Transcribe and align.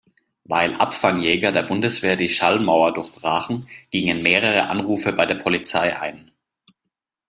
Weil 0.45 0.73
Abfangjäger 0.73 1.51
der 1.51 1.61
Bundeswehr 1.61 2.15
die 2.15 2.27
Schallmauer 2.29 2.91
durchbrachen, 2.91 3.67
gingen 3.91 4.23
mehrere 4.23 4.67
Anrufe 4.67 5.13
bei 5.13 5.27
der 5.27 5.35
Polizei 5.35 5.95
ein. 5.95 6.31